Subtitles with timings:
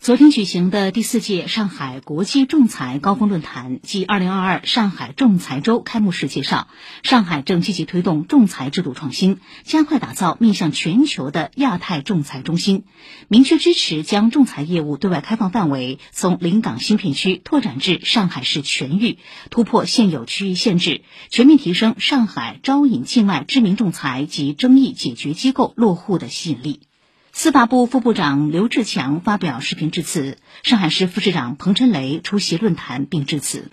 [0.00, 6.68] 昨天举行的第四届上海国际仲裁高峰论坛暨二零二二上海仲裁周开幕式介绍，
[7.02, 12.84] 上海正积极推动仲裁制度创新，加快打造面向全球的亚太仲裁中心，
[13.26, 19.18] 明确支持将仲裁业务对外开放范围从临港新片区拓展至上海市全域，
[19.50, 26.80] 突破现有区域限制，全面提升上海招引境外知名仲裁及争议解决机构落户的吸引力。
[27.40, 33.66] 司法部副部长刘志强发表视频致辞，上海市副市长彭春雷出席论坛并致辞。